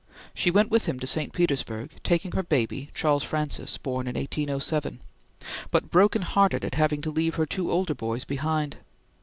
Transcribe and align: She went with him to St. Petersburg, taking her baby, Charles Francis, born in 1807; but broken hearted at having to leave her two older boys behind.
She 0.33 0.49
went 0.49 0.71
with 0.71 0.87
him 0.87 0.99
to 0.99 1.05
St. 1.05 1.31
Petersburg, 1.31 1.91
taking 2.03 2.31
her 2.31 2.41
baby, 2.41 2.89
Charles 2.91 3.21
Francis, 3.21 3.77
born 3.77 4.07
in 4.07 4.15
1807; 4.15 4.99
but 5.69 5.91
broken 5.91 6.23
hearted 6.23 6.65
at 6.65 6.73
having 6.73 7.03
to 7.03 7.11
leave 7.11 7.35
her 7.35 7.45
two 7.45 7.69
older 7.71 7.93
boys 7.93 8.23
behind. 8.25 8.77